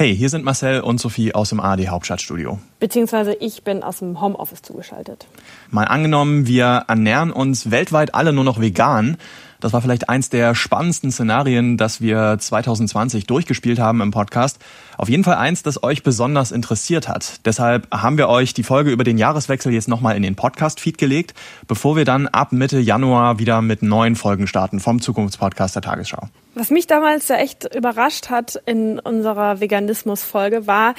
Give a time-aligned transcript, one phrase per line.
[0.00, 2.60] Hey, hier sind Marcel und Sophie aus dem ARD Hauptstadtstudio.
[2.78, 5.26] Beziehungsweise ich bin aus dem Homeoffice zugeschaltet.
[5.72, 9.16] Mal angenommen, wir ernähren uns weltweit alle nur noch vegan.
[9.60, 14.58] Das war vielleicht eins der spannendsten Szenarien, das wir 2020 durchgespielt haben im Podcast.
[14.96, 17.44] Auf jeden Fall eins, das euch besonders interessiert hat.
[17.44, 21.34] Deshalb haben wir euch die Folge über den Jahreswechsel jetzt nochmal in den Podcast-Feed gelegt,
[21.66, 26.28] bevor wir dann ab Mitte Januar wieder mit neuen Folgen starten vom Zukunftspodcast der Tagesschau.
[26.54, 30.94] Was mich damals ja echt überrascht hat in unserer Veganismus-Folge war,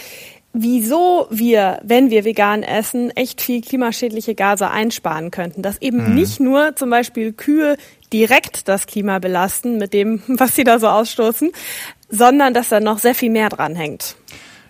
[0.54, 5.61] wieso wir, wenn wir vegan essen, echt viel klimaschädliche Gase einsparen könnten.
[5.61, 6.16] Dass eben mhm.
[6.16, 7.78] nicht nur zum Beispiel Kühe
[8.13, 11.51] direkt das Klima belasten mit dem, was sie da so ausstoßen,
[12.09, 14.15] sondern dass da noch sehr viel mehr dran hängt.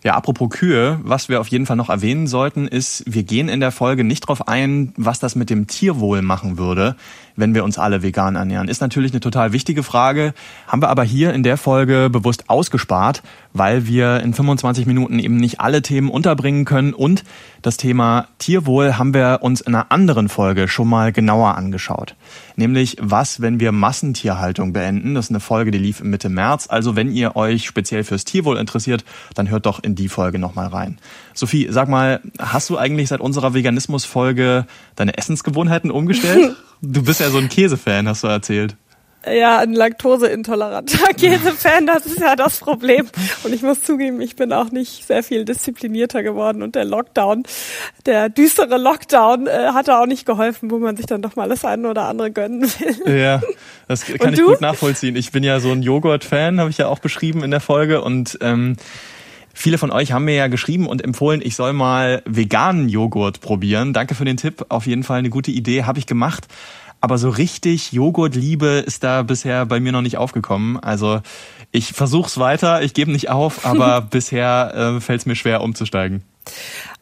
[0.03, 3.59] Ja, apropos Kühe, was wir auf jeden Fall noch erwähnen sollten, ist, wir gehen in
[3.59, 6.95] der Folge nicht darauf ein, was das mit dem Tierwohl machen würde
[7.35, 8.67] wenn wir uns alle vegan ernähren?
[8.67, 10.33] Ist natürlich eine total wichtige Frage,
[10.67, 15.37] haben wir aber hier in der Folge bewusst ausgespart, weil wir in 25 Minuten eben
[15.37, 17.23] nicht alle Themen unterbringen können und
[17.61, 22.15] das Thema Tierwohl haben wir uns in einer anderen Folge schon mal genauer angeschaut.
[22.55, 25.13] Nämlich, was, wenn wir Massentierhaltung beenden?
[25.13, 26.67] Das ist eine Folge, die lief Mitte März.
[26.69, 29.03] Also, wenn ihr euch speziell fürs Tierwohl interessiert,
[29.35, 30.99] dann hört doch in die Folge nochmal rein.
[31.33, 36.55] Sophie, sag mal, hast du eigentlich seit unserer Veganismus-Folge deine Essensgewohnheiten umgestellt?
[36.81, 38.75] Du bist ja so ein Käsefan, hast du erzählt.
[39.29, 43.09] Ja, ein laktoseintoleranter Käsefan, das ist ja das Problem.
[43.43, 47.43] Und ich muss zugeben, ich bin auch nicht sehr viel disziplinierter geworden und der Lockdown,
[48.05, 51.65] der düstere Lockdown, äh, hat auch nicht geholfen, wo man sich dann doch mal das
[51.65, 53.19] eine oder andere gönnen will.
[53.19, 53.41] Ja,
[53.89, 54.45] das kann und ich du?
[54.47, 55.17] gut nachvollziehen.
[55.17, 58.37] Ich bin ja so ein Joghurt-Fan, habe ich ja auch beschrieben in der Folge und
[58.39, 58.77] ähm,
[59.53, 63.93] Viele von euch haben mir ja geschrieben und empfohlen, ich soll mal veganen Joghurt probieren.
[63.93, 64.65] Danke für den Tipp.
[64.69, 66.47] Auf jeden Fall eine gute Idee, habe ich gemacht.
[67.01, 70.77] Aber so richtig Joghurtliebe ist da bisher bei mir noch nicht aufgekommen.
[70.77, 71.21] Also
[71.71, 76.23] ich versuch's weiter, ich gebe nicht auf, aber bisher äh, fällt es mir schwer umzusteigen.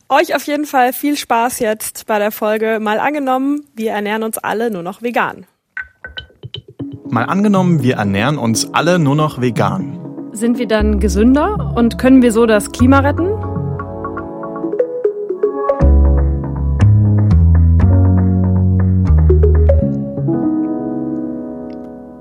[0.09, 2.80] Euch auf jeden Fall viel Spaß jetzt bei der Folge.
[2.80, 5.46] Mal angenommen, wir ernähren uns alle nur noch vegan.
[7.09, 10.06] Mal angenommen, wir ernähren uns alle nur noch vegan.
[10.31, 13.56] Sind wir dann gesünder und können wir so das Klima retten?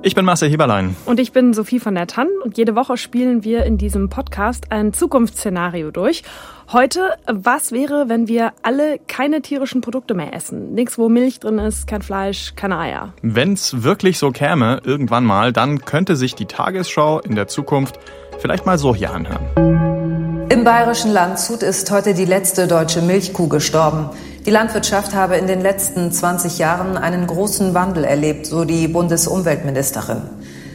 [0.06, 0.94] Ich bin Marcel Heberlein.
[1.04, 2.28] Und ich bin Sophie von der Tann.
[2.44, 6.22] Und jede Woche spielen wir in diesem Podcast ein Zukunftsszenario durch.
[6.72, 10.74] Heute, was wäre, wenn wir alle keine tierischen Produkte mehr essen?
[10.74, 13.14] Nichts, wo Milch drin ist, kein Fleisch, keine Eier.
[13.22, 17.98] Wenn's wirklich so käme, irgendwann mal, dann könnte sich die Tagesschau in der Zukunft
[18.38, 20.46] vielleicht mal so hier anhören.
[20.50, 24.10] Im bayerischen Landshut ist heute die letzte deutsche Milchkuh gestorben.
[24.46, 30.22] Die Landwirtschaft habe in den letzten 20 Jahren einen großen Wandel erlebt, so die Bundesumweltministerin.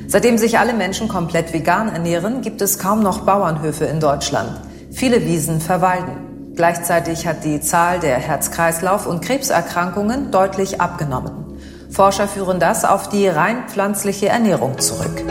[0.07, 4.59] Seitdem sich alle Menschen komplett vegan ernähren, gibt es kaum noch Bauernhöfe in Deutschland.
[4.91, 6.53] Viele Wiesen verwalden.
[6.53, 11.57] Gleichzeitig hat die Zahl der Herz-Kreislauf- und Krebserkrankungen deutlich abgenommen.
[11.89, 15.23] Forscher führen das auf die rein pflanzliche Ernährung zurück.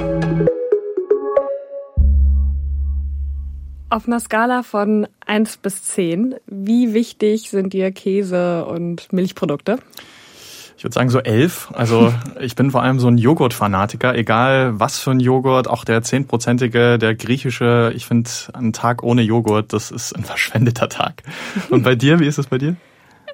[3.90, 9.80] Auf einer Skala von 1 bis 10, wie wichtig sind dir Käse und Milchprodukte?
[10.76, 11.72] Ich würde sagen so elf.
[11.74, 16.02] Also ich bin vor allem so ein Joghurt-Fanatiker, egal was für ein Joghurt, auch der
[16.02, 17.92] zehnprozentige, der griechische.
[17.96, 21.24] Ich finde, ein Tag ohne Joghurt, das ist ein verschwendeter Tag.
[21.68, 22.76] Und bei dir, wie ist es bei dir?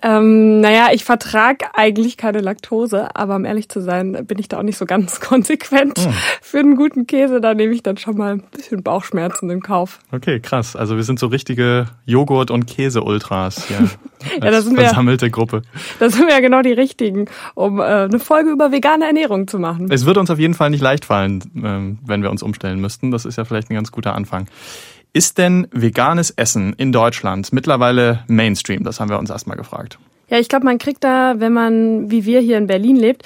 [0.02, 4.58] Ähm, naja, ich vertrage eigentlich keine Laktose, aber um ehrlich zu sein, bin ich da
[4.58, 5.98] auch nicht so ganz konsequent.
[5.98, 6.12] Oh.
[6.42, 9.98] Für einen guten Käse, da nehme ich dann schon mal ein bisschen Bauchschmerzen in Kauf.
[10.12, 10.76] Okay, krass.
[10.76, 13.78] Also wir sind so richtige Joghurt- und Käse-Ultras hier.
[14.42, 15.62] ja, da sind versammelte wir, Gruppe.
[15.98, 19.58] Da sind wir ja genau die richtigen, um äh, eine Folge über vegane Ernährung zu
[19.58, 19.88] machen.
[19.90, 23.10] Es wird uns auf jeden Fall nicht leicht fallen, äh, wenn wir uns umstellen müssten.
[23.10, 24.46] Das ist ja vielleicht ein ganz guter Anfang.
[25.16, 28.84] Ist denn veganes Essen in Deutschland mittlerweile Mainstream?
[28.84, 29.98] Das haben wir uns erstmal gefragt.
[30.28, 33.22] Ja, ich glaube, man kriegt da, wenn man wie wir hier in Berlin lebt,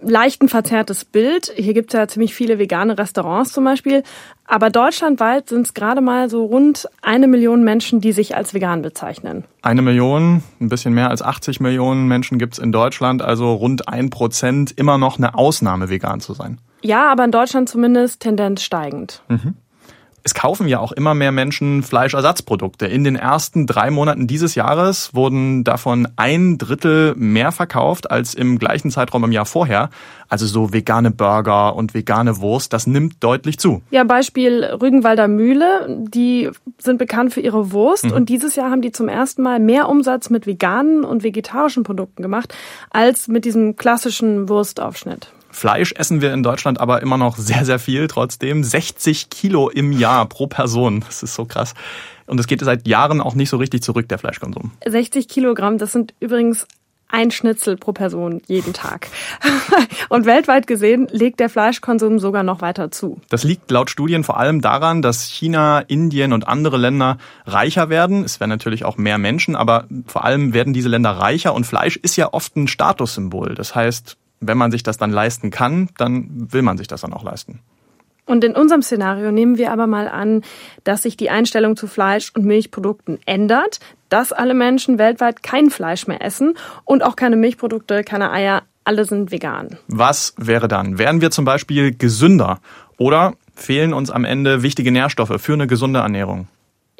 [0.00, 1.52] leicht ein verzerrtes Bild.
[1.56, 4.04] Hier gibt es ja ziemlich viele vegane Restaurants zum Beispiel.
[4.44, 8.80] Aber deutschlandweit sind es gerade mal so rund eine Million Menschen, die sich als vegan
[8.80, 9.42] bezeichnen.
[9.62, 13.88] Eine Million, ein bisschen mehr als 80 Millionen Menschen gibt es in Deutschland, also rund
[13.88, 16.60] ein Prozent immer noch eine Ausnahme, vegan zu sein.
[16.82, 19.22] Ja, aber in Deutschland zumindest Tendenz steigend.
[19.26, 19.56] Mhm
[20.24, 22.86] es kaufen ja auch immer mehr Menschen Fleischersatzprodukte.
[22.86, 28.58] In den ersten drei Monaten dieses Jahres wurden davon ein Drittel mehr verkauft als im
[28.58, 29.90] gleichen Zeitraum im Jahr vorher.
[30.28, 33.82] Also so vegane Burger und vegane Wurst, das nimmt deutlich zu.
[33.90, 38.12] Ja, Beispiel Rügenwalder Mühle, die sind bekannt für ihre Wurst mhm.
[38.12, 42.22] und dieses Jahr haben die zum ersten Mal mehr Umsatz mit veganen und vegetarischen Produkten
[42.22, 42.54] gemacht
[42.90, 45.32] als mit diesem klassischen Wurstaufschnitt.
[45.52, 48.64] Fleisch essen wir in Deutschland aber immer noch sehr, sehr viel trotzdem.
[48.64, 51.04] 60 Kilo im Jahr pro Person.
[51.06, 51.74] Das ist so krass.
[52.26, 54.72] Und es geht seit Jahren auch nicht so richtig zurück, der Fleischkonsum.
[54.86, 56.66] 60 Kilogramm, das sind übrigens
[57.12, 59.08] ein Schnitzel pro Person jeden Tag.
[60.08, 63.20] Und weltweit gesehen legt der Fleischkonsum sogar noch weiter zu.
[63.28, 68.24] Das liegt laut Studien vor allem daran, dass China, Indien und andere Länder reicher werden.
[68.24, 71.96] Es werden natürlich auch mehr Menschen, aber vor allem werden diese Länder reicher und Fleisch
[71.96, 73.54] ist ja oft ein Statussymbol.
[73.54, 77.12] Das heißt, wenn man sich das dann leisten kann, dann will man sich das dann
[77.12, 77.60] auch leisten.
[78.24, 80.42] Und in unserem Szenario nehmen wir aber mal an,
[80.84, 83.80] dass sich die Einstellung zu Fleisch- und Milchprodukten ändert,
[84.10, 86.54] dass alle Menschen weltweit kein Fleisch mehr essen
[86.84, 89.76] und auch keine Milchprodukte, keine Eier, alle sind vegan.
[89.88, 90.98] Was wäre dann?
[90.98, 92.60] Wären wir zum Beispiel gesünder
[92.96, 96.46] oder fehlen uns am Ende wichtige Nährstoffe für eine gesunde Ernährung?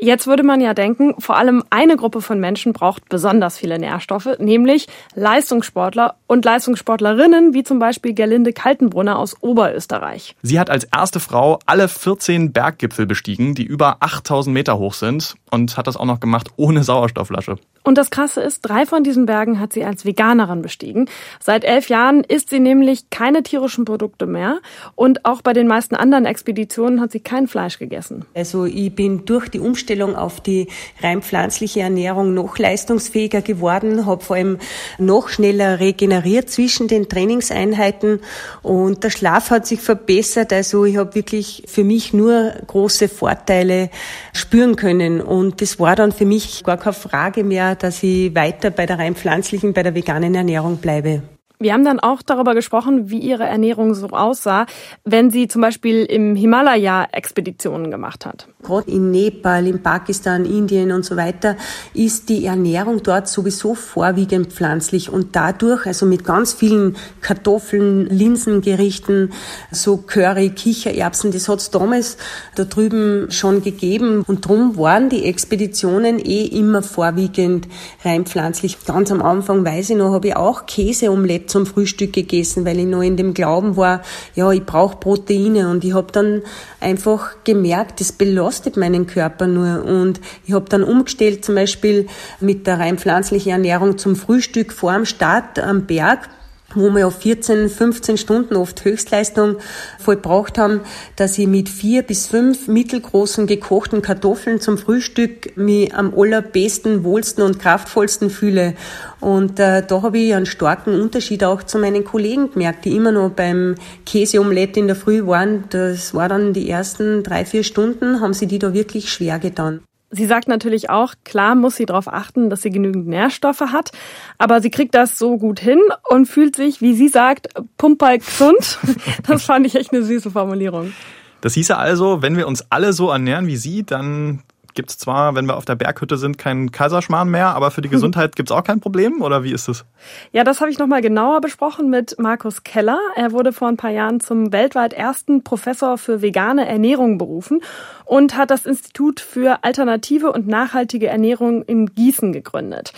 [0.04, 4.31] Jetzt würde man ja denken, vor allem eine Gruppe von Menschen braucht besonders viele Nährstoffe,
[4.40, 10.34] nämlich Leistungssportler und Leistungssportlerinnen, wie zum Beispiel Gerlinde Kaltenbrunner aus Oberösterreich.
[10.43, 15.37] Sie hat als erste Frau alle 14 Berggipfel bestiegen, die über 8000 Meter hoch sind
[15.52, 17.58] und hat das auch noch gemacht ohne Sauerstoffflasche.
[17.84, 21.08] Und das Krasse ist, drei von diesen Bergen hat sie als Veganerin bestiegen.
[21.40, 24.58] Seit elf Jahren isst sie nämlich keine tierischen Produkte mehr
[24.94, 28.25] und auch bei den meisten anderen Expeditionen hat sie kein Fleisch gegessen.
[28.34, 29.58] Also ich bin durch die
[29.92, 30.68] Umstellung auf die
[31.02, 34.58] rein pflanzliche Ernährung noch leistungsfähiger geworden, habe vor allem
[34.98, 38.20] noch schneller regeneriert zwischen den Trainingseinheiten
[38.62, 40.50] und der Schlaf hat sich verbessert.
[40.52, 43.90] Also ich habe wirklich für mich nur große Vorteile
[44.32, 48.70] spüren können und das war dann für mich gar keine Frage mehr, dass ich weiter
[48.70, 51.22] bei der rein pflanzlichen, bei der veganen Ernährung bleibe.
[51.62, 54.66] Wir haben dann auch darüber gesprochen, wie ihre Ernährung so aussah,
[55.04, 58.48] wenn sie zum Beispiel im Himalaya Expeditionen gemacht hat.
[58.64, 61.56] Gerade in Nepal, in Pakistan, Indien und so weiter
[61.94, 69.32] ist die Ernährung dort sowieso vorwiegend pflanzlich und dadurch, also mit ganz vielen Kartoffeln, Linsengerichten,
[69.70, 72.16] so Curry, Kichererbsen, das hat es damals
[72.56, 77.68] da drüben schon gegeben und drum waren die Expeditionen eh immer vorwiegend
[78.04, 78.84] rein pflanzlich.
[78.84, 82.87] Ganz am Anfang, weiß ich noch, habe ich auch Käseomelette zum Frühstück gegessen, weil ich
[82.87, 84.02] noch in dem Glauben war,
[84.34, 85.69] ja, ich brauche Proteine.
[85.69, 86.43] Und ich habe dann
[86.81, 89.84] einfach gemerkt, das belastet meinen Körper nur.
[89.84, 92.08] Und ich habe dann umgestellt, zum Beispiel
[92.40, 96.28] mit der rein pflanzlichen Ernährung zum Frühstück vor dem Start am Berg
[96.74, 99.56] wo wir auf 14, 15 Stunden oft Höchstleistung
[99.98, 100.80] vollbracht haben,
[101.16, 107.44] dass ich mit vier bis fünf mittelgroßen gekochten Kartoffeln zum Frühstück mich am allerbesten, wohlsten
[107.44, 108.74] und kraftvollsten fühle.
[109.20, 113.12] Und äh, da habe ich einen starken Unterschied auch zu meinen Kollegen gemerkt, die immer
[113.12, 115.64] noch beim Käseomelett in der Früh waren.
[115.70, 119.80] Das war dann die ersten drei, vier Stunden, haben sie die da wirklich schwer getan.
[120.14, 123.92] Sie sagt natürlich auch, klar muss sie darauf achten, dass sie genügend Nährstoffe hat,
[124.36, 125.80] aber sie kriegt das so gut hin
[126.10, 127.48] und fühlt sich, wie sie sagt,
[127.78, 128.78] pumperl gesund.
[129.26, 130.92] Das fand ich echt eine süße Formulierung.
[131.40, 134.42] Das hieße also, wenn wir uns alle so ernähren wie sie, dann
[134.74, 137.88] gibt es zwar, wenn wir auf der Berghütte sind, keinen Kaiserschmarrn mehr, aber für die
[137.88, 139.84] Gesundheit gibt es auch kein Problem oder wie ist es?
[140.32, 142.98] Ja, das habe ich nochmal genauer besprochen mit Markus Keller.
[143.16, 147.60] Er wurde vor ein paar Jahren zum weltweit ersten Professor für vegane Ernährung berufen
[148.04, 152.92] und hat das Institut für alternative und nachhaltige Ernährung in Gießen gegründet.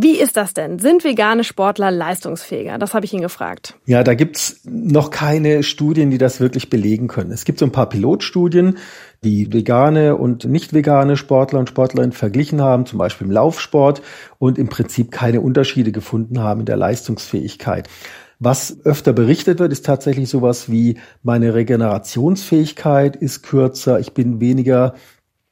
[0.00, 0.78] Wie ist das denn?
[0.78, 2.78] Sind vegane Sportler leistungsfähiger?
[2.78, 3.74] Das habe ich ihn gefragt.
[3.84, 7.32] Ja, da gibt's noch keine Studien, die das wirklich belegen können.
[7.32, 8.78] Es gibt so ein paar Pilotstudien,
[9.24, 14.00] die vegane und nicht vegane Sportler und Sportlerinnen verglichen haben, zum Beispiel im Laufsport,
[14.38, 17.88] und im Prinzip keine Unterschiede gefunden haben in der Leistungsfähigkeit.
[18.38, 24.94] Was öfter berichtet wird, ist tatsächlich sowas wie meine Regenerationsfähigkeit ist kürzer, ich bin weniger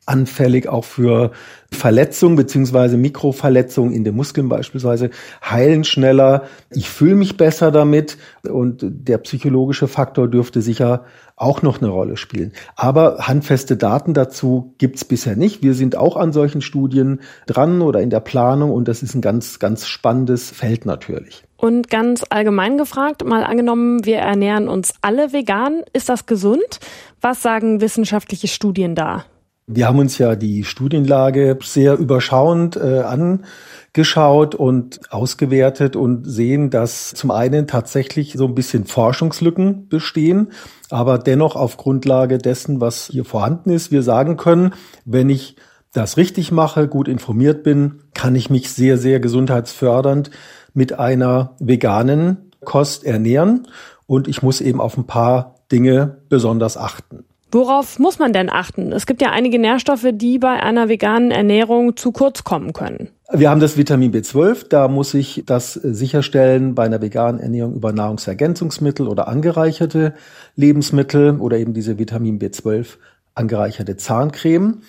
[0.06, 1.32] anfällig auch für
[1.72, 5.10] Verletzungen beziehungsweise Mikroverletzungen in den Muskeln beispielsweise,
[5.44, 6.44] heilen schneller.
[6.70, 8.16] Ich fühle mich besser damit
[8.48, 12.52] und der psychologische Faktor dürfte sicher auch noch eine Rolle spielen.
[12.76, 15.62] Aber handfeste Daten dazu gibt's bisher nicht.
[15.62, 19.20] Wir sind auch an solchen Studien dran oder in der Planung und das ist ein
[19.20, 21.44] ganz, ganz spannendes Feld natürlich.
[21.58, 26.80] Und ganz allgemein gefragt, mal angenommen, wir ernähren uns alle vegan, ist das gesund?
[27.20, 29.24] Was sagen wissenschaftliche Studien da?
[29.68, 37.10] Wir haben uns ja die Studienlage sehr überschauend äh, angeschaut und ausgewertet und sehen, dass
[37.14, 40.52] zum einen tatsächlich so ein bisschen Forschungslücken bestehen,
[40.88, 44.72] aber dennoch auf Grundlage dessen, was hier vorhanden ist, wir sagen können,
[45.04, 45.56] wenn ich
[45.92, 50.30] das richtig mache, gut informiert bin, kann ich mich sehr, sehr gesundheitsfördernd
[50.74, 53.66] mit einer veganen Kost ernähren
[54.06, 57.24] und ich muss eben auf ein paar Dinge besonders achten.
[57.56, 58.92] Worauf muss man denn achten?
[58.92, 63.08] Es gibt ja einige Nährstoffe, die bei einer veganen Ernährung zu kurz kommen können.
[63.32, 67.94] Wir haben das Vitamin B12, da muss ich das sicherstellen bei einer veganen Ernährung über
[67.94, 70.12] Nahrungsergänzungsmittel oder angereicherte
[70.54, 72.98] Lebensmittel oder eben diese Vitamin B12
[73.34, 74.82] angereicherte Zahncreme.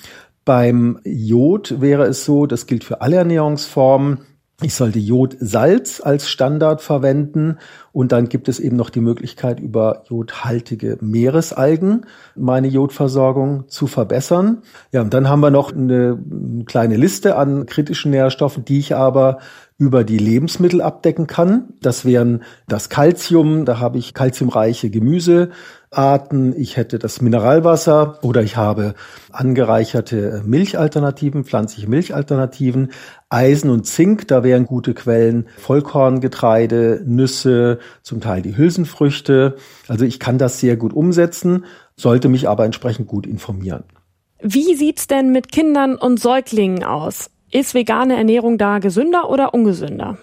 [0.44, 4.27] Beim Jod wäre es so, das gilt für alle Ernährungsformen,
[4.64, 7.60] ich sollte Jodsalz als Standard verwenden
[7.92, 14.64] und dann gibt es eben noch die Möglichkeit, über jodhaltige Meeresalgen meine Jodversorgung zu verbessern.
[14.92, 16.18] Ja, und dann haben wir noch eine
[16.66, 19.38] kleine Liste an kritischen Nährstoffen, die ich aber
[19.78, 21.74] über die Lebensmittel abdecken kann.
[21.82, 24.90] Das wären das Calcium, da habe ich calciumreiche
[25.90, 28.94] Gemüsearten, ich hätte das Mineralwasser oder ich habe
[29.32, 32.92] angereicherte Milchalternativen, pflanzliche Milchalternativen,
[33.30, 39.56] Eisen und Zink, da wären gute Quellen Vollkorngetreide, Nüsse, zum Teil die Hülsenfrüchte.
[39.88, 41.66] Also ich kann das sehr gut umsetzen,
[41.96, 43.84] sollte mich aber entsprechend gut informieren.
[44.42, 47.30] Wie sieht's denn mit Kindern und Säuglingen aus?
[47.52, 50.18] Ist vegane Ernährung da gesünder oder ungesünder?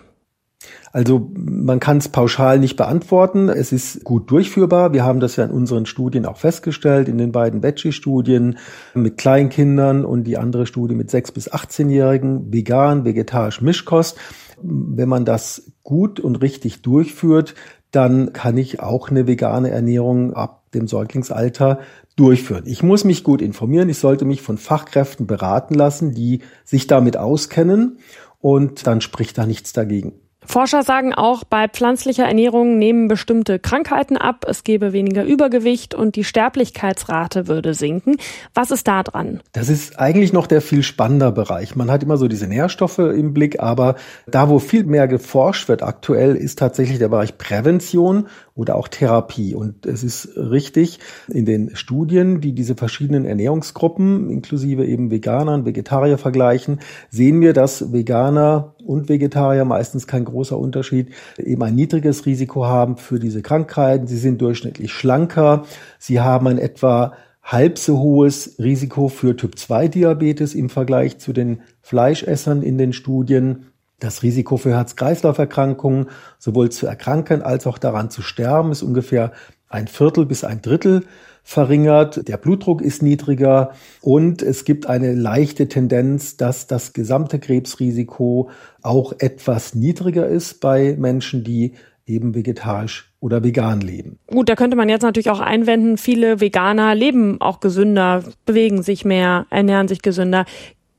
[0.93, 3.49] Also man kann es pauschal nicht beantworten.
[3.49, 4.93] Es ist gut durchführbar.
[4.93, 8.59] Wir haben das ja in unseren Studien auch festgestellt, in den beiden Veggie-Studien
[8.95, 14.17] mit Kleinkindern und die andere Studie mit 6- bis 18-Jährigen, vegan, vegetarisch, Mischkost.
[14.63, 17.55] Wenn man das gut und richtig durchführt,
[17.91, 21.81] dann kann ich auch eine vegane Ernährung ab dem Säuglingsalter
[22.17, 22.65] durchführen.
[22.67, 23.89] Ich muss mich gut informieren.
[23.89, 27.99] Ich sollte mich von Fachkräften beraten lassen, die sich damit auskennen.
[28.41, 30.13] Und dann spricht da nichts dagegen.
[30.47, 36.17] Forscher sagen auch, bei pflanzlicher Ernährung nehmen bestimmte Krankheiten ab, es gebe weniger Übergewicht und
[36.17, 38.17] die Sterblichkeitsrate würde sinken.
[38.55, 39.41] Was ist da dran?
[39.53, 41.77] Das ist eigentlich noch der viel spannender Bereich.
[41.77, 43.97] Man hat immer so diese Nährstoffe im Blick, aber
[44.27, 49.55] da, wo viel mehr geforscht wird aktuell, ist tatsächlich der Bereich Prävention oder auch Therapie.
[49.55, 56.19] Und es ist richtig, in den Studien, die diese verschiedenen Ernährungsgruppen, inklusive eben Veganern, Vegetarier
[56.19, 56.81] vergleichen,
[57.11, 61.09] sehen wir, dass Veganer und Vegetarier meistens kein großer Unterschied,
[61.39, 64.07] eben ein niedriges Risiko haben für diese Krankheiten.
[64.07, 65.65] Sie sind durchschnittlich schlanker.
[65.99, 72.63] Sie haben ein etwa halb so hohes Risiko für Typ-2-Diabetes im Vergleich zu den Fleischessern
[72.63, 73.67] in den Studien.
[74.05, 79.33] Das Risiko für Herz-Kreislauf-Erkrankungen, sowohl zu erkranken als auch daran zu sterben, ist ungefähr
[79.71, 81.05] ein Viertel bis ein Drittel
[81.43, 82.29] verringert.
[82.29, 88.51] Der Blutdruck ist niedriger und es gibt eine leichte Tendenz, dass das gesamte Krebsrisiko
[88.83, 91.73] auch etwas niedriger ist bei Menschen, die
[92.05, 94.19] eben vegetarisch oder vegan leben.
[94.27, 99.07] Gut, da könnte man jetzt natürlich auch einwenden, viele Veganer leben auch gesünder, bewegen sich
[99.07, 100.45] mehr, ernähren sich gesünder.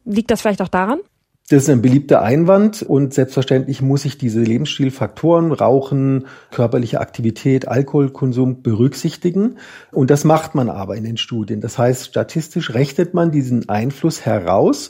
[0.05, 1.01] Liegt das vielleicht auch daran?
[1.47, 8.63] Das ist ein beliebter Einwand und selbstverständlich muss ich diese Lebensstilfaktoren, Rauchen, körperliche Aktivität, Alkoholkonsum
[8.63, 9.57] berücksichtigen.
[9.91, 11.61] Und das macht man aber in den Studien.
[11.61, 14.89] Das heißt, statistisch rechnet man diesen Einfluss heraus.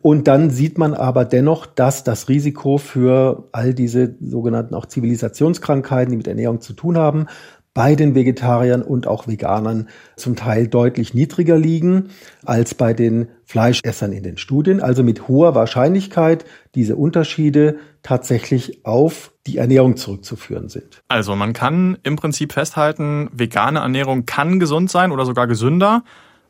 [0.00, 6.12] Und dann sieht man aber dennoch, dass das Risiko für all diese sogenannten auch Zivilisationskrankheiten,
[6.12, 7.26] die mit Ernährung zu tun haben,
[7.72, 12.10] bei den Vegetariern und auch Veganern zum Teil deutlich niedriger liegen
[12.44, 14.80] als bei den Fleischessern in den Studien.
[14.80, 21.02] Also mit hoher Wahrscheinlichkeit diese Unterschiede tatsächlich auf die Ernährung zurückzuführen sind.
[21.08, 26.02] Also man kann im Prinzip festhalten, vegane Ernährung kann gesund sein oder sogar gesünder.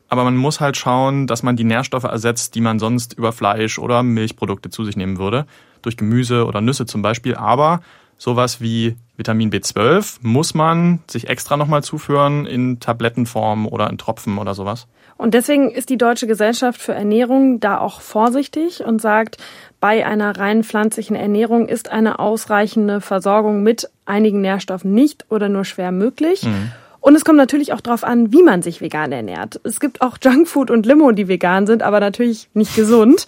[0.07, 3.79] Aber man muss halt schauen, dass man die Nährstoffe ersetzt, die man sonst über Fleisch
[3.79, 5.45] oder Milchprodukte zu sich nehmen würde.
[5.83, 7.35] Durch Gemüse oder Nüsse zum Beispiel.
[7.35, 7.79] Aber
[8.17, 14.39] sowas wie Vitamin B12 muss man sich extra nochmal zuführen in Tablettenform oder in Tropfen
[14.39, 14.87] oder sowas.
[15.15, 19.37] Und deswegen ist die Deutsche Gesellschaft für Ernährung da auch vorsichtig und sagt,
[19.79, 25.65] bei einer rein pflanzlichen Ernährung ist eine ausreichende Versorgung mit einigen Nährstoffen nicht oder nur
[25.65, 26.41] schwer möglich.
[26.41, 26.71] Mhm.
[26.99, 29.61] Und es kommt natürlich auch darauf an, wie man sich vegan ernährt.
[29.63, 33.27] Es gibt auch Junkfood und Limo, die vegan sind, aber natürlich nicht gesund.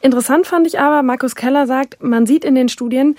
[0.00, 3.16] Interessant fand ich aber, Markus Keller sagt, man sieht in den Studien,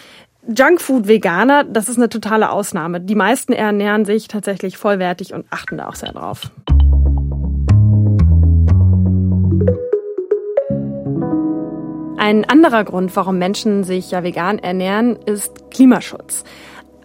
[0.48, 3.02] Junkfood-Veganer, das ist eine totale Ausnahme.
[3.02, 6.52] Die meisten ernähren sich tatsächlich vollwertig und achten da auch sehr drauf.
[12.18, 16.44] Ein anderer Grund, warum Menschen sich ja vegan ernähren, ist Klimaschutz.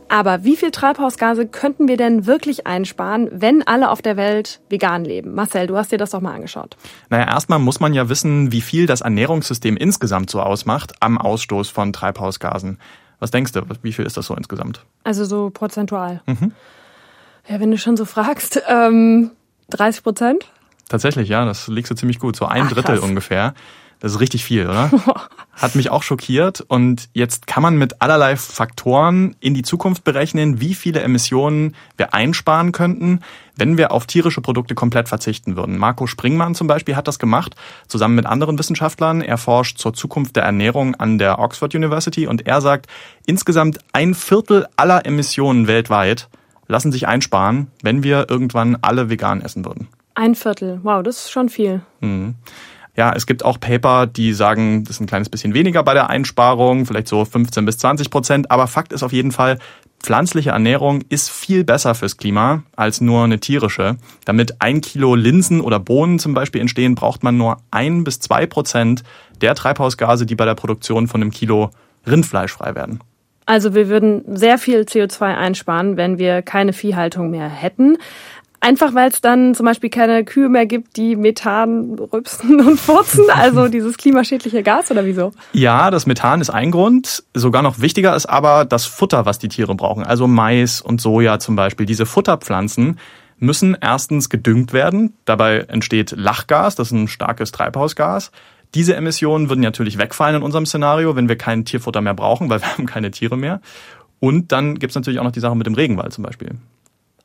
[0.08, 5.04] Aber wie viel Treibhausgase könnten wir denn wirklich einsparen, wenn alle auf der Welt vegan
[5.04, 5.34] leben?
[5.34, 6.76] Marcel, du hast dir das doch mal angeschaut.
[7.08, 11.70] Naja, erstmal muss man ja wissen, wie viel das Ernährungssystem insgesamt so ausmacht am Ausstoß
[11.70, 12.78] von Treibhausgasen.
[13.22, 14.84] Was denkst du, wie viel ist das so insgesamt?
[15.04, 16.22] Also so prozentual.
[16.26, 16.50] Mhm.
[17.48, 19.30] Ja, wenn du schon so fragst, ähm,
[19.70, 20.50] 30 Prozent?
[20.88, 23.08] Tatsächlich, ja, das liegst du ziemlich gut, so ein Ach, Drittel krass.
[23.08, 23.54] ungefähr.
[24.02, 24.90] Das ist richtig viel, oder?
[25.52, 26.61] Hat mich auch schockiert.
[26.61, 32.12] Und jetzt kann man mit allerlei Faktoren in die Zukunft berechnen, wie viele Emissionen wir
[32.12, 33.21] einsparen könnten,
[33.54, 35.78] wenn wir auf tierische Produkte komplett verzichten würden.
[35.78, 37.54] Marco Springmann zum Beispiel hat das gemacht,
[37.87, 39.21] zusammen mit anderen Wissenschaftlern.
[39.23, 42.88] Er forscht zur Zukunft der Ernährung an der Oxford University und er sagt,
[43.25, 46.28] insgesamt ein Viertel aller Emissionen weltweit
[46.66, 49.87] lassen sich einsparen, wenn wir irgendwann alle vegan essen würden.
[50.16, 51.82] Ein Viertel, wow, das ist schon viel.
[52.00, 52.35] Mhm.
[52.96, 56.11] Ja, es gibt auch Paper, die sagen, das ist ein kleines bisschen weniger bei der
[56.11, 58.50] Einsparung, vielleicht so 15 bis 20 Prozent.
[58.50, 59.58] Aber Fakt ist auf jeden Fall,
[60.02, 63.96] pflanzliche Ernährung ist viel besser fürs Klima als nur eine tierische.
[64.26, 68.46] Damit ein Kilo Linsen oder Bohnen zum Beispiel entstehen, braucht man nur ein bis zwei
[68.46, 69.04] Prozent
[69.40, 71.70] der Treibhausgase, die bei der Produktion von einem Kilo
[72.06, 73.00] Rindfleisch frei werden.
[73.46, 77.96] Also wir würden sehr viel CO2 einsparen, wenn wir keine Viehhaltung mehr hätten.
[78.64, 83.25] Einfach weil es dann zum Beispiel keine Kühe mehr gibt, die Methan rübsen und furzen,
[83.28, 85.33] also dieses klimaschädliche Gas oder wieso?
[85.52, 87.25] Ja, das Methan ist ein Grund.
[87.35, 90.04] Sogar noch wichtiger ist aber das Futter, was die Tiere brauchen.
[90.04, 91.87] Also Mais und Soja zum Beispiel.
[91.87, 93.00] Diese Futterpflanzen
[93.38, 95.14] müssen erstens gedüngt werden.
[95.25, 98.31] Dabei entsteht Lachgas, das ist ein starkes Treibhausgas.
[98.76, 102.61] Diese Emissionen würden natürlich wegfallen in unserem Szenario, wenn wir kein Tierfutter mehr brauchen, weil
[102.61, 103.61] wir haben keine Tiere mehr.
[104.21, 106.50] Und dann gibt's natürlich auch noch die Sache mit dem Regenwald zum Beispiel.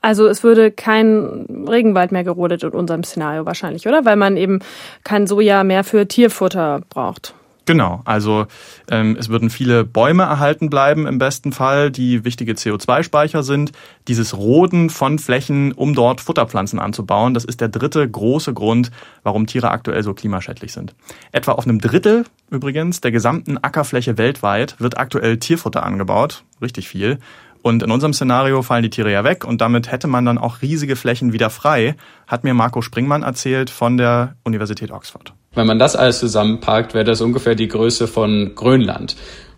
[0.07, 4.05] Also es würde kein Regenwald mehr gerodet in unserem Szenario wahrscheinlich, oder?
[4.05, 4.59] Weil man eben
[5.03, 7.33] kein Soja mehr für Tierfutter braucht.
[7.65, 8.45] Genau, also
[8.89, 13.73] ähm, es würden viele Bäume erhalten bleiben im besten Fall, die wichtige CO2-Speicher sind.
[14.07, 18.91] Dieses Roden von Flächen, um dort Futterpflanzen anzubauen, das ist der dritte große Grund,
[19.23, 20.95] warum Tiere aktuell so klimaschädlich sind.
[21.33, 27.19] Etwa auf einem Drittel übrigens der gesamten Ackerfläche weltweit wird aktuell Tierfutter angebaut, richtig viel.
[27.61, 30.61] Und in unserem Szenario fallen die Tiere ja weg und damit hätte man dann auch
[30.61, 31.95] riesige Flächen wieder frei,
[32.27, 35.33] hat mir Marco Springmann erzählt von der Universität Oxford.
[35.53, 39.15] Wenn man das alles zusammenpackt, wäre das ungefähr die Größe von Grönland.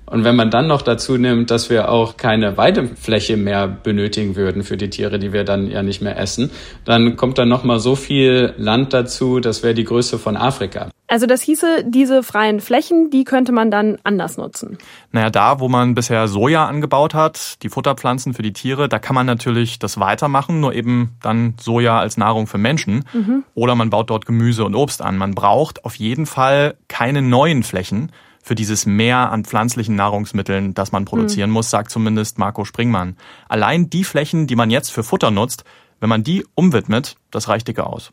[0.09, 4.63] Und wenn man dann noch dazu nimmt, dass wir auch keine Weidefläche mehr benötigen würden
[4.63, 6.49] für die Tiere, die wir dann ja nicht mehr essen,
[6.83, 10.89] dann kommt dann noch mal so viel Land dazu, das wäre die Größe von Afrika.
[11.07, 14.77] Also das hieße, diese freien Flächen, die könnte man dann anders nutzen.
[15.11, 19.15] Naja, da, wo man bisher Soja angebaut hat, die Futterpflanzen für die Tiere, da kann
[19.15, 23.05] man natürlich das weitermachen, nur eben dann Soja als Nahrung für Menschen.
[23.13, 23.43] Mhm.
[23.55, 25.17] Oder man baut dort Gemüse und Obst an.
[25.17, 28.11] Man braucht auf jeden Fall keine neuen Flächen
[28.49, 31.53] für dieses Mehr an pflanzlichen Nahrungsmitteln, das man produzieren mhm.
[31.53, 33.15] muss, sagt zumindest Marco Springmann.
[33.47, 35.65] Allein die Flächen, die man jetzt für Futter nutzt,
[35.99, 38.11] wenn man die umwidmet, das reicht dicke aus.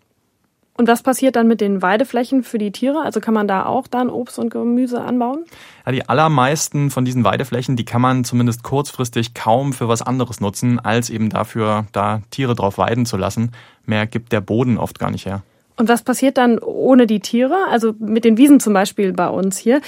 [0.75, 3.01] Und was passiert dann mit den Weideflächen für die Tiere?
[3.01, 5.47] Also kann man da auch dann Obst und Gemüse anbauen?
[5.87, 10.41] Ja, die allermeisten von diesen Weideflächen, die kann man zumindest kurzfristig kaum für was anderes
[10.41, 13.53] nutzen, als eben dafür, da Tiere drauf weiden zu lassen.
[13.87, 15.43] Mehr gibt der Boden oft gar nicht her.
[15.77, 17.67] Und was passiert dann ohne die Tiere?
[17.71, 19.81] Also mit den Wiesen zum Beispiel bei uns hier.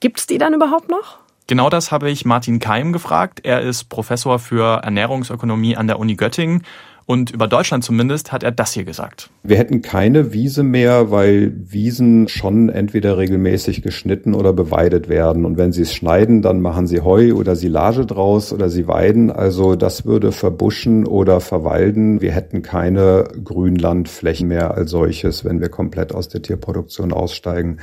[0.00, 1.18] Gibt es die dann überhaupt noch?
[1.46, 3.40] Genau das habe ich Martin Keim gefragt.
[3.44, 6.64] Er ist Professor für Ernährungsökonomie an der Uni Göttingen
[7.06, 9.30] und über Deutschland zumindest hat er das hier gesagt.
[9.44, 15.44] Wir hätten keine Wiese mehr, weil Wiesen schon entweder regelmäßig geschnitten oder beweidet werden.
[15.44, 19.30] Und wenn sie es schneiden, dann machen sie Heu oder Silage draus oder sie weiden.
[19.30, 22.20] Also das würde verbuschen oder verwalden.
[22.20, 27.78] Wir hätten keine Grünlandflächen mehr als solches, wenn wir komplett aus der Tierproduktion aussteigen.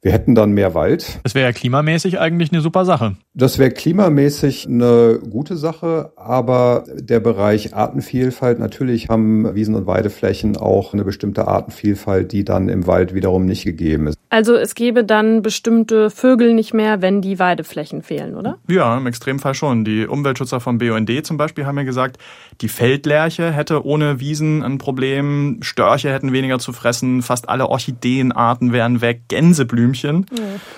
[0.00, 1.18] Wir hätten dann mehr Wald.
[1.24, 3.16] Das wäre ja klimamäßig eigentlich eine super Sache.
[3.38, 10.56] Das wäre klimamäßig eine gute Sache, aber der Bereich Artenvielfalt, natürlich haben Wiesen- und Weideflächen
[10.56, 14.18] auch eine bestimmte Artenvielfalt, die dann im Wald wiederum nicht gegeben ist.
[14.28, 18.58] Also es gäbe dann bestimmte Vögel nicht mehr, wenn die Weideflächen fehlen, oder?
[18.68, 19.84] Ja, im Extremfall schon.
[19.84, 22.18] Die Umweltschützer vom BUND zum Beispiel haben ja gesagt,
[22.60, 28.72] die Feldlerche hätte ohne Wiesen ein Problem, Störche hätten weniger zu fressen, fast alle Orchideenarten
[28.72, 30.26] wären weg, Gänseblümchen.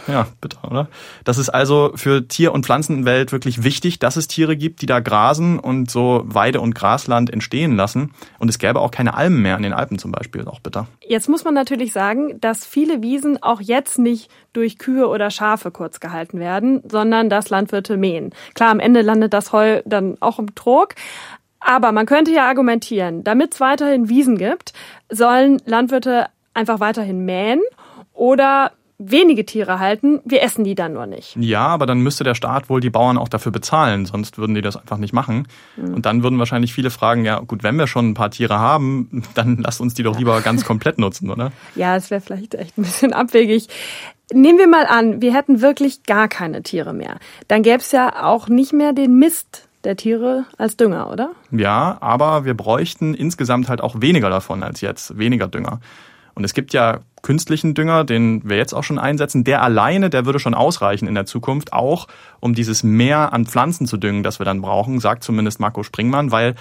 [0.06, 0.88] Ja, ja bitte, oder?
[1.24, 5.00] Das ist also für Tier- und Pflanzenwelt wirklich wichtig, dass es Tiere gibt, die da
[5.00, 8.12] grasen und so Weide- und Grasland entstehen lassen.
[8.38, 10.86] Und es gäbe auch keine Almen mehr in den Alpen zum Beispiel, auch bitter.
[11.06, 15.70] Jetzt muss man natürlich sagen, dass viele Wiesen auch jetzt nicht durch Kühe oder Schafe
[15.70, 18.32] kurz gehalten werden, sondern dass Landwirte mähen.
[18.54, 20.94] Klar, am Ende landet das Heu dann auch im Trog.
[21.60, 24.72] Aber man könnte ja argumentieren, damit es weiterhin Wiesen gibt,
[25.10, 27.60] sollen Landwirte einfach weiterhin mähen
[28.12, 31.34] oder wenige Tiere halten, wir essen die dann nur nicht.
[31.36, 34.60] Ja, aber dann müsste der Staat wohl die Bauern auch dafür bezahlen, sonst würden die
[34.60, 35.48] das einfach nicht machen.
[35.76, 35.94] Mhm.
[35.94, 39.22] Und dann würden wahrscheinlich viele fragen, ja gut, wenn wir schon ein paar Tiere haben,
[39.34, 41.50] dann lasst uns die doch lieber ganz komplett nutzen, oder?
[41.74, 43.68] Ja, es wäre vielleicht echt ein bisschen abwegig.
[44.32, 47.18] Nehmen wir mal an, wir hätten wirklich gar keine Tiere mehr.
[47.48, 51.30] Dann gäbe es ja auch nicht mehr den Mist der Tiere als Dünger, oder?
[51.50, 55.80] Ja, aber wir bräuchten insgesamt halt auch weniger davon als jetzt, weniger Dünger.
[56.34, 60.26] Und es gibt ja künstlichen Dünger, den wir jetzt auch schon einsetzen, der alleine, der
[60.26, 62.06] würde schon ausreichen in der Zukunft, auch
[62.40, 66.32] um dieses Mehr an Pflanzen zu düngen, das wir dann brauchen, sagt zumindest Marco Springmann,
[66.32, 66.54] weil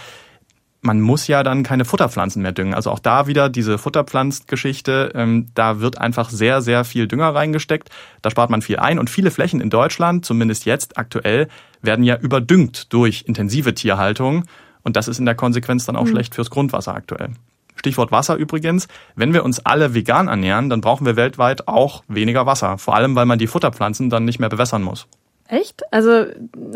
[0.82, 2.74] man muss ja dann keine Futterpflanzen mehr düngen.
[2.74, 7.90] Also auch da wieder diese Futterpflanzgeschichte, ähm, da wird einfach sehr, sehr viel Dünger reingesteckt.
[8.22, 11.48] Da spart man viel ein und viele Flächen in Deutschland, zumindest jetzt aktuell,
[11.82, 14.46] werden ja überdüngt durch intensive Tierhaltung.
[14.82, 16.12] Und das ist in der Konsequenz dann auch mhm.
[16.12, 17.32] schlecht fürs Grundwasser aktuell.
[17.80, 18.88] Stichwort Wasser übrigens.
[19.16, 22.78] Wenn wir uns alle vegan ernähren, dann brauchen wir weltweit auch weniger Wasser.
[22.78, 25.08] Vor allem, weil man die Futterpflanzen dann nicht mehr bewässern muss.
[25.48, 25.82] Echt?
[25.92, 26.26] Also,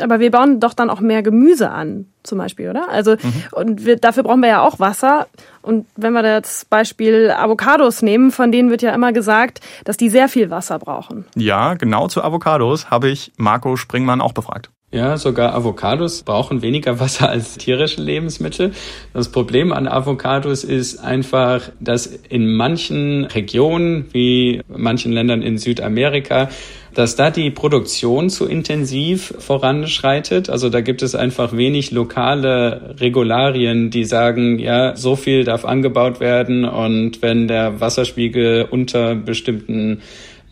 [0.02, 2.90] aber wir bauen doch dann auch mehr Gemüse an, zum Beispiel, oder?
[2.90, 3.44] Also, mhm.
[3.52, 5.28] und wir, dafür brauchen wir ja auch Wasser.
[5.62, 10.10] Und wenn wir das Beispiel Avocados nehmen, von denen wird ja immer gesagt, dass die
[10.10, 11.26] sehr viel Wasser brauchen.
[11.36, 14.72] Ja, genau zu Avocados habe ich Marco Springmann auch befragt.
[14.94, 18.74] Ja, sogar Avocados brauchen weniger Wasser als tierische Lebensmittel.
[19.12, 26.50] Das Problem an Avocados ist einfach, dass in manchen Regionen, wie manchen Ländern in Südamerika,
[26.94, 30.50] dass da die Produktion zu intensiv voranschreitet.
[30.50, 36.20] Also da gibt es einfach wenig lokale Regularien, die sagen, ja, so viel darf angebaut
[36.20, 40.02] werden und wenn der Wasserspiegel unter bestimmten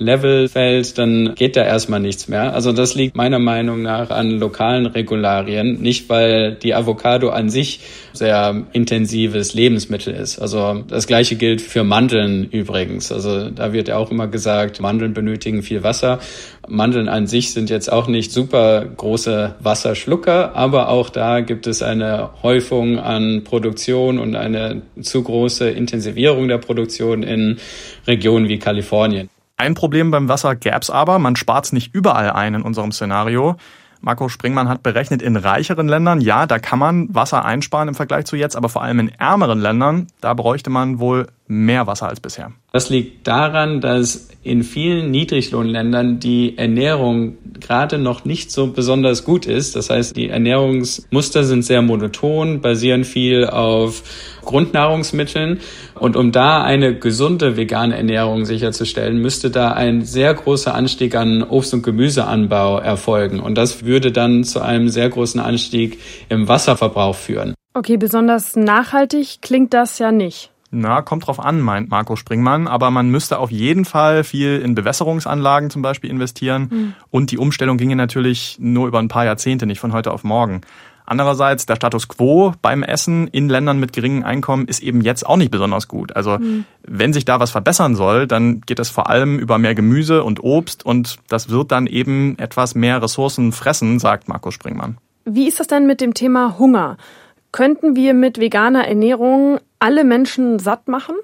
[0.01, 2.53] Level fällt, dann geht da erstmal nichts mehr.
[2.53, 7.81] Also das liegt meiner Meinung nach an lokalen Regularien, nicht weil die Avocado an sich
[8.11, 10.39] sehr intensives Lebensmittel ist.
[10.39, 13.11] Also das gleiche gilt für Mandeln übrigens.
[13.11, 16.19] Also da wird ja auch immer gesagt, Mandeln benötigen viel Wasser.
[16.67, 21.81] Mandeln an sich sind jetzt auch nicht super große Wasserschlucker, aber auch da gibt es
[21.81, 27.57] eine Häufung an Produktion und eine zu große Intensivierung der Produktion in
[28.07, 29.29] Regionen wie Kalifornien.
[29.57, 32.91] Ein Problem beim Wasser gäbe es aber, man spart es nicht überall ein in unserem
[32.91, 33.57] Szenario.
[34.01, 38.25] Marco Springmann hat berechnet, in reicheren Ländern, ja, da kann man Wasser einsparen im Vergleich
[38.25, 42.21] zu jetzt, aber vor allem in ärmeren Ländern, da bräuchte man wohl mehr Wasser als
[42.21, 42.53] bisher.
[42.71, 49.45] Das liegt daran, dass in vielen Niedriglohnländern die Ernährung gerade noch nicht so besonders gut
[49.45, 49.75] ist.
[49.75, 54.01] Das heißt, die Ernährungsmuster sind sehr monoton, basieren viel auf
[54.45, 55.59] Grundnahrungsmitteln.
[55.99, 61.43] Und um da eine gesunde vegane Ernährung sicherzustellen, müsste da ein sehr großer Anstieg an
[61.43, 63.41] Obst- und Gemüseanbau erfolgen.
[63.41, 67.55] Und das würde dann zu einem sehr großen Anstieg im Wasserverbrauch führen.
[67.73, 70.50] Okay, besonders nachhaltig klingt das ja nicht.
[70.73, 74.73] Na, kommt drauf an, meint Marco Springmann, aber man müsste auf jeden Fall viel in
[74.73, 76.69] Bewässerungsanlagen zum Beispiel investieren.
[76.71, 76.93] Mhm.
[77.09, 80.61] Und die Umstellung ginge natürlich nur über ein paar Jahrzehnte, nicht von heute auf morgen.
[81.05, 85.35] Andererseits, der Status quo beim Essen in Ländern mit geringem Einkommen ist eben jetzt auch
[85.35, 86.15] nicht besonders gut.
[86.15, 86.63] Also mhm.
[86.83, 90.41] wenn sich da was verbessern soll, dann geht es vor allem über mehr Gemüse und
[90.41, 94.99] Obst und das wird dann eben etwas mehr Ressourcen fressen, sagt Marco Springmann.
[95.25, 96.95] Wie ist das denn mit dem Thema Hunger?
[97.51, 101.15] Könnten wir mit veganer Ernährung alle Menschen satt machen?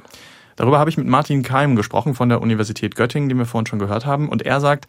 [0.55, 3.79] Darüber habe ich mit Martin Keim gesprochen von der Universität Göttingen, den wir vorhin schon
[3.79, 4.27] gehört haben.
[4.27, 4.87] Und er sagt,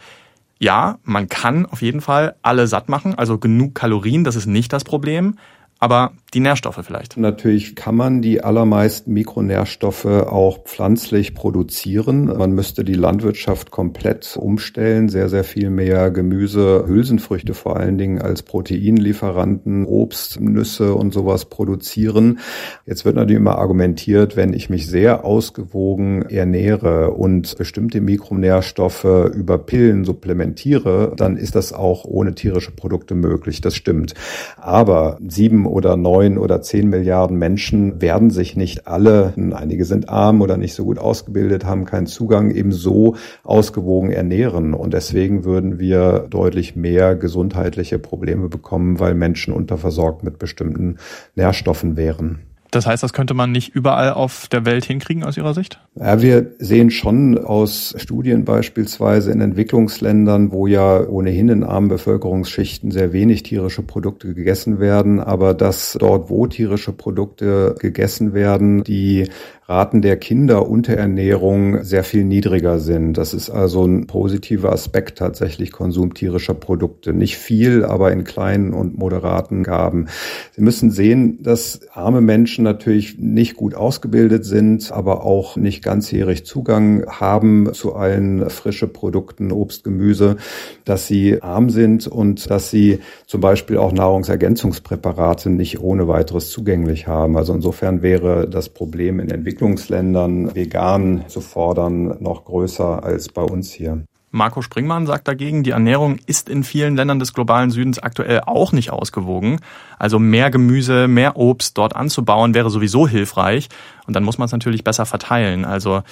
[0.58, 4.72] ja, man kann auf jeden Fall alle satt machen, also genug Kalorien, das ist nicht
[4.72, 5.36] das Problem
[5.78, 7.16] aber die Nährstoffe vielleicht.
[7.16, 12.26] Natürlich kann man die allermeisten Mikronährstoffe auch pflanzlich produzieren.
[12.26, 18.20] Man müsste die Landwirtschaft komplett umstellen, sehr, sehr viel mehr Gemüse, Hülsenfrüchte vor allen Dingen
[18.20, 22.40] als Proteinlieferanten, Obst, Nüsse und sowas produzieren.
[22.84, 29.58] Jetzt wird natürlich immer argumentiert, wenn ich mich sehr ausgewogen ernähre und bestimmte Mikronährstoffe über
[29.58, 33.60] Pillen supplementiere, dann ist das auch ohne tierische Produkte möglich.
[33.60, 34.14] Das stimmt.
[34.56, 40.40] Aber sieben oder neun oder zehn Milliarden Menschen werden sich nicht alle, einige sind arm
[40.40, 44.74] oder nicht so gut ausgebildet, haben keinen Zugang, eben so ausgewogen ernähren.
[44.74, 50.96] Und deswegen würden wir deutlich mehr gesundheitliche Probleme bekommen, weil Menschen unterversorgt mit bestimmten
[51.34, 52.47] Nährstoffen wären.
[52.70, 55.80] Das heißt, das könnte man nicht überall auf der Welt hinkriegen aus Ihrer Sicht?
[55.94, 62.90] Ja, wir sehen schon aus Studien beispielsweise in Entwicklungsländern, wo ja ohnehin in armen Bevölkerungsschichten
[62.90, 69.28] sehr wenig tierische Produkte gegessen werden, aber dass dort, wo tierische Produkte gegessen werden, die
[69.70, 73.18] Raten der Kinderunterernährung sehr viel niedriger sind.
[73.18, 77.12] Das ist also ein positiver Aspekt tatsächlich Konsum tierischer Produkte.
[77.12, 80.06] Nicht viel, aber in kleinen und moderaten Gaben.
[80.52, 86.46] Sie müssen sehen, dass arme Menschen natürlich nicht gut ausgebildet sind, aber auch nicht ganzjährig
[86.46, 90.38] Zugang haben zu allen frische Produkten, Obst, Gemüse,
[90.86, 97.06] dass sie arm sind und dass sie zum Beispiel auch Nahrungsergänzungspräparate nicht ohne weiteres zugänglich
[97.06, 97.36] haben.
[97.36, 103.42] Also insofern wäre das Problem in Entwicklung Entwicklungsländern vegan zu fordern noch größer als bei
[103.42, 104.04] uns hier.
[104.30, 108.70] Marco Springmann sagt dagegen, die Ernährung ist in vielen Ländern des globalen Südens aktuell auch
[108.70, 109.58] nicht ausgewogen.
[109.98, 113.68] Also mehr Gemüse, mehr Obst dort anzubauen wäre sowieso hilfreich.
[114.06, 115.64] Und dann muss man es natürlich besser verteilen.
[115.64, 116.02] Also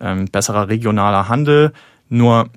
[0.00, 1.72] ähm, besserer regionaler Handel.
[2.08, 2.48] Nur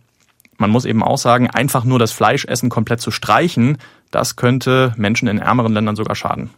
[0.58, 3.78] man muss eben auch sagen, einfach nur das Fleischessen komplett zu streichen,
[4.10, 6.50] das könnte Menschen in ärmeren Ländern sogar schaden.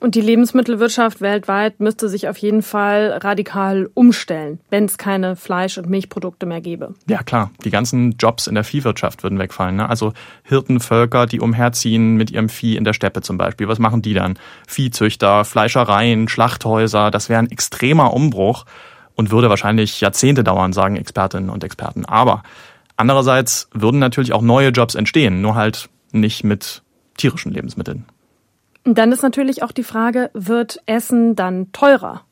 [0.00, 5.76] Und die Lebensmittelwirtschaft weltweit müsste sich auf jeden Fall radikal umstellen, wenn es keine Fleisch-
[5.76, 6.94] und Milchprodukte mehr gäbe.
[7.08, 9.76] Ja klar, die ganzen Jobs in der Viehwirtschaft würden wegfallen.
[9.76, 9.88] Ne?
[9.88, 10.12] Also
[10.44, 13.66] Hirtenvölker, die umherziehen mit ihrem Vieh in der Steppe zum Beispiel.
[13.66, 14.38] Was machen die dann?
[14.68, 18.66] Viehzüchter, Fleischereien, Schlachthäuser, das wäre ein extremer Umbruch
[19.16, 22.04] und würde wahrscheinlich Jahrzehnte dauern, sagen Expertinnen und Experten.
[22.04, 22.44] Aber
[22.96, 26.82] andererseits würden natürlich auch neue Jobs entstehen, nur halt nicht mit
[27.16, 28.06] tierischen Lebensmitteln.
[28.84, 32.22] Dann ist natürlich auch die Frage, wird Essen dann teurer?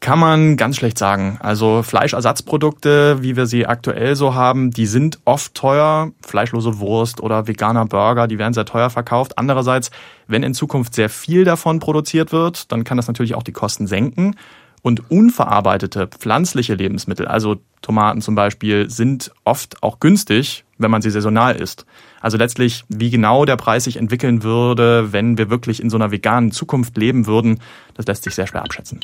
[0.00, 1.38] Kann man ganz schlecht sagen.
[1.42, 6.12] Also Fleischersatzprodukte, wie wir sie aktuell so haben, die sind oft teuer.
[6.26, 9.36] Fleischlose Wurst oder veganer Burger, die werden sehr teuer verkauft.
[9.36, 9.90] Andererseits,
[10.26, 13.86] wenn in Zukunft sehr viel davon produziert wird, dann kann das natürlich auch die Kosten
[13.86, 14.36] senken.
[14.82, 21.10] Und unverarbeitete pflanzliche Lebensmittel, also Tomaten zum Beispiel, sind oft auch günstig, wenn man sie
[21.10, 21.86] saisonal isst.
[22.20, 26.10] Also letztlich, wie genau der Preis sich entwickeln würde, wenn wir wirklich in so einer
[26.10, 27.60] veganen Zukunft leben würden,
[27.94, 29.00] das lässt sich sehr schwer abschätzen.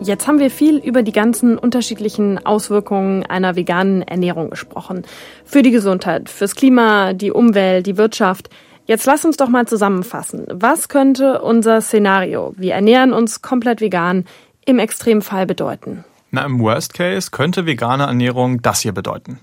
[0.00, 5.02] Jetzt haben wir viel über die ganzen unterschiedlichen Auswirkungen einer veganen Ernährung gesprochen.
[5.44, 8.48] Für die Gesundheit, fürs Klima, die Umwelt, die Wirtschaft.
[8.88, 10.46] Jetzt lass uns doch mal zusammenfassen.
[10.50, 14.24] Was könnte unser Szenario, wir ernähren uns komplett vegan,
[14.64, 16.04] im Extremfall bedeuten?
[16.30, 19.40] Na, im Worst Case könnte vegane Ernährung das hier bedeuten.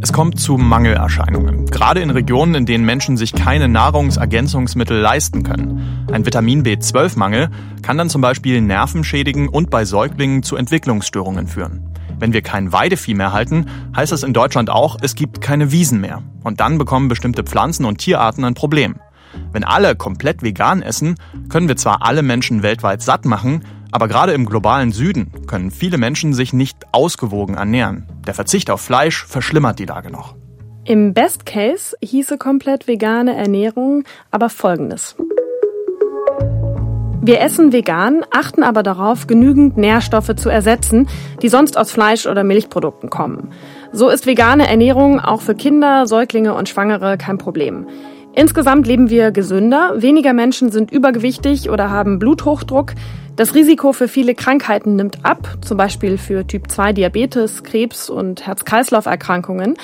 [0.00, 6.06] Es kommt zu Mangelerscheinungen, gerade in Regionen, in denen Menschen sich keine Nahrungsergänzungsmittel leisten können.
[6.12, 7.50] Ein Vitamin B12-Mangel
[7.82, 11.87] kann dann zum Beispiel Nerven schädigen und bei Säuglingen zu Entwicklungsstörungen führen.
[12.18, 16.00] Wenn wir kein Weidevieh mehr halten, heißt das in Deutschland auch, es gibt keine Wiesen
[16.00, 16.22] mehr.
[16.42, 18.96] Und dann bekommen bestimmte Pflanzen und Tierarten ein Problem.
[19.52, 21.16] Wenn alle komplett vegan essen,
[21.48, 25.98] können wir zwar alle Menschen weltweit satt machen, aber gerade im globalen Süden können viele
[25.98, 28.06] Menschen sich nicht ausgewogen ernähren.
[28.26, 30.34] Der Verzicht auf Fleisch verschlimmert die Lage noch.
[30.84, 35.16] Im Best Case hieße komplett vegane Ernährung aber folgendes.
[37.28, 41.08] Wir essen vegan, achten aber darauf, genügend Nährstoffe zu ersetzen,
[41.42, 43.50] die sonst aus Fleisch- oder Milchprodukten kommen.
[43.92, 47.86] So ist vegane Ernährung auch für Kinder, Säuglinge und Schwangere kein Problem.
[48.32, 52.94] Insgesamt leben wir gesünder, weniger Menschen sind übergewichtig oder haben Bluthochdruck,
[53.36, 58.46] das Risiko für viele Krankheiten nimmt ab, zum Beispiel für Typ 2 Diabetes, Krebs und
[58.46, 59.76] Herz-Kreislauf-Erkrankungen.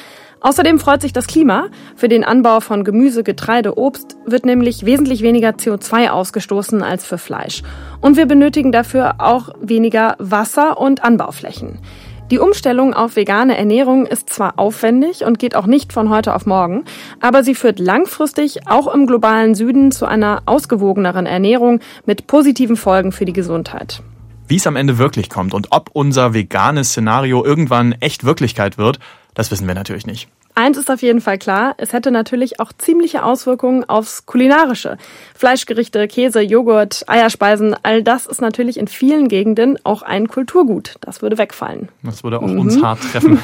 [0.44, 1.68] Außerdem freut sich das Klima.
[1.96, 7.16] Für den Anbau von Gemüse, Getreide, Obst wird nämlich wesentlich weniger CO2 ausgestoßen als für
[7.16, 7.62] Fleisch.
[8.02, 11.78] Und wir benötigen dafür auch weniger Wasser und Anbauflächen.
[12.30, 16.44] Die Umstellung auf vegane Ernährung ist zwar aufwendig und geht auch nicht von heute auf
[16.44, 16.84] morgen,
[17.20, 23.12] aber sie führt langfristig auch im globalen Süden zu einer ausgewogeneren Ernährung mit positiven Folgen
[23.12, 24.02] für die Gesundheit.
[24.46, 28.98] Wie es am Ende wirklich kommt und ob unser veganes Szenario irgendwann echt Wirklichkeit wird,
[29.34, 30.28] das wissen wir natürlich nicht.
[30.56, 34.98] Eins ist auf jeden Fall klar, es hätte natürlich auch ziemliche Auswirkungen aufs Kulinarische.
[35.34, 40.94] Fleischgerichte, Käse, Joghurt, Eierspeisen, all das ist natürlich in vielen Gegenden auch ein Kulturgut.
[41.00, 41.88] Das würde wegfallen.
[42.04, 42.60] Das würde auch mhm.
[42.60, 43.40] uns hart treffen.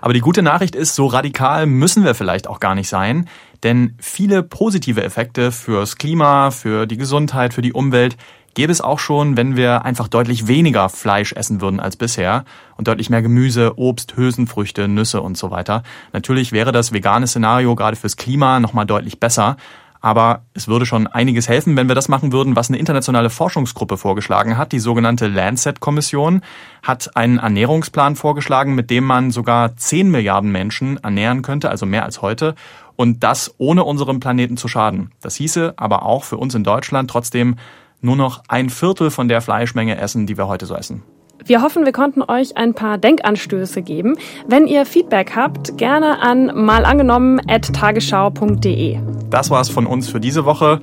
[0.00, 3.28] Aber die gute Nachricht ist, so radikal müssen wir vielleicht auch gar nicht sein,
[3.62, 8.16] denn viele positive Effekte fürs Klima, für die Gesundheit, für die Umwelt
[8.56, 12.44] gäbe es auch schon, wenn wir einfach deutlich weniger Fleisch essen würden als bisher
[12.76, 15.82] und deutlich mehr Gemüse, Obst, Hülsenfrüchte, Nüsse und so weiter.
[16.12, 19.56] Natürlich wäre das vegane Szenario gerade fürs Klima nochmal deutlich besser.
[20.00, 23.96] Aber es würde schon einiges helfen, wenn wir das machen würden, was eine internationale Forschungsgruppe
[23.96, 24.72] vorgeschlagen hat.
[24.72, 26.42] Die sogenannte Lancet-Kommission
[26.82, 32.04] hat einen Ernährungsplan vorgeschlagen, mit dem man sogar 10 Milliarden Menschen ernähren könnte, also mehr
[32.04, 32.54] als heute.
[32.94, 35.10] Und das ohne unserem Planeten zu schaden.
[35.20, 37.56] Das hieße aber auch für uns in Deutschland trotzdem
[38.00, 41.04] nur noch ein Viertel von der Fleischmenge essen, die wir heute so essen.
[41.44, 44.16] Wir hoffen, wir konnten euch ein paar Denkanstöße geben.
[44.48, 48.98] Wenn ihr Feedback habt, gerne an malangenommen.tagesschau.de.
[49.30, 50.80] Das war's von uns für diese Woche.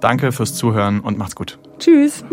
[0.00, 1.58] Danke fürs Zuhören und macht's gut.
[1.78, 2.24] Tschüss.